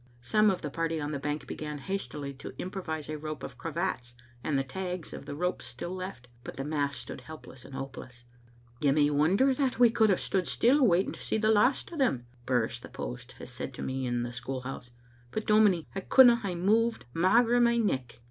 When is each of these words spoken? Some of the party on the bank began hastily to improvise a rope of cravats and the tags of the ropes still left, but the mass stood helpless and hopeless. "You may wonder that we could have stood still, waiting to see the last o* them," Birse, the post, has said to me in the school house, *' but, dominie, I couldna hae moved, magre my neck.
Some 0.23 0.49
of 0.49 0.63
the 0.63 0.71
party 0.71 0.99
on 0.99 1.11
the 1.11 1.19
bank 1.19 1.45
began 1.45 1.77
hastily 1.77 2.33
to 2.33 2.55
improvise 2.57 3.07
a 3.07 3.19
rope 3.19 3.43
of 3.43 3.59
cravats 3.59 4.15
and 4.43 4.57
the 4.57 4.63
tags 4.63 5.13
of 5.13 5.25
the 5.27 5.35
ropes 5.35 5.67
still 5.67 5.91
left, 5.91 6.27
but 6.43 6.57
the 6.57 6.63
mass 6.63 6.95
stood 6.95 7.21
helpless 7.21 7.63
and 7.63 7.75
hopeless. 7.75 8.23
"You 8.79 8.93
may 8.93 9.11
wonder 9.11 9.53
that 9.53 9.77
we 9.77 9.91
could 9.91 10.09
have 10.09 10.19
stood 10.19 10.47
still, 10.47 10.83
waiting 10.83 11.11
to 11.13 11.21
see 11.21 11.37
the 11.37 11.51
last 11.51 11.93
o* 11.93 11.97
them," 11.97 12.25
Birse, 12.47 12.79
the 12.79 12.89
post, 12.89 13.33
has 13.33 13.51
said 13.51 13.75
to 13.75 13.83
me 13.83 14.07
in 14.07 14.23
the 14.23 14.33
school 14.33 14.61
house, 14.61 14.89
*' 15.11 15.31
but, 15.31 15.45
dominie, 15.45 15.85
I 15.93 15.99
couldna 15.99 16.37
hae 16.37 16.55
moved, 16.55 17.05
magre 17.13 17.61
my 17.61 17.77
neck. 17.77 18.19